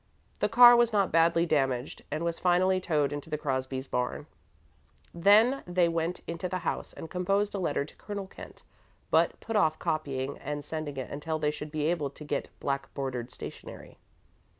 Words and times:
The 0.39 0.49
car 0.49 0.75
was 0.75 0.91
not 0.91 1.11
badly 1.11 1.45
damaged 1.45 2.01
and 2.09 2.25
was 2.25 2.39
finally 2.39 2.81
towed 2.81 3.13
into 3.13 3.29
the 3.29 3.37
Crosbys' 3.37 3.87
barn. 3.87 4.25
Then 5.13 5.61
they 5.67 5.87
went 5.87 6.21
into 6.25 6.49
the 6.49 6.57
house 6.65 6.91
and 6.93 7.07
composed 7.07 7.53
a 7.53 7.59
letter 7.59 7.85
to 7.85 7.95
Colonel 7.97 8.25
Kent, 8.25 8.63
but 9.11 9.39
put 9.41 9.55
off 9.55 9.77
copying 9.77 10.39
and 10.39 10.65
sending 10.65 10.97
it 10.97 11.11
until 11.11 11.37
they 11.37 11.51
should 11.51 11.71
be 11.71 11.85
able 11.85 12.09
to 12.09 12.23
get 12.23 12.49
black 12.59 12.91
bordered 12.95 13.31
stationery. 13.31 13.99